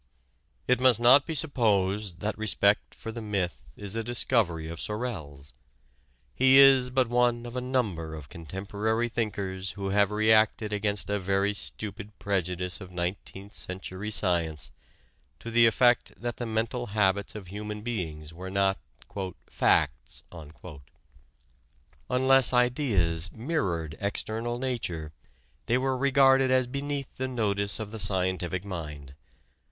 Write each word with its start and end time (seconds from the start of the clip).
It 0.67 0.81
must 0.81 0.99
not 0.99 1.27
be 1.27 1.35
supposed 1.35 2.21
that 2.21 2.35
respect 2.35 2.95
for 2.95 3.11
the 3.11 3.21
myth 3.21 3.71
is 3.77 3.95
a 3.95 4.03
discovery 4.03 4.67
of 4.67 4.81
Sorel's. 4.81 5.53
He 6.33 6.57
is 6.57 6.89
but 6.89 7.07
one 7.07 7.45
of 7.45 7.55
a 7.55 7.61
number 7.61 8.15
of 8.15 8.27
contemporary 8.27 9.09
thinkers 9.09 9.73
who 9.73 9.89
have 9.89 10.09
reacted 10.09 10.73
against 10.73 11.11
a 11.11 11.19
very 11.19 11.53
stupid 11.53 12.17
prejudice 12.17 12.81
of 12.81 12.91
nineteenth 12.91 13.53
century 13.53 14.09
science 14.09 14.71
to 15.39 15.51
the 15.51 15.67
effect 15.67 16.19
that 16.19 16.37
the 16.37 16.47
mental 16.47 16.87
habits 16.97 17.35
of 17.35 17.49
human 17.49 17.83
beings 17.83 18.33
were 18.33 18.49
not 18.49 18.79
"facts." 19.45 20.23
Unless 22.09 22.53
ideas 22.53 23.31
mirrored 23.33 23.95
external 23.99 24.57
nature 24.57 25.13
they 25.67 25.77
were 25.77 25.95
regarded 25.95 26.49
as 26.49 26.65
beneath 26.65 27.17
the 27.17 27.27
notice 27.27 27.79
of 27.79 27.91
the 27.91 27.99
scientific 27.99 28.65
mind. 28.65 29.13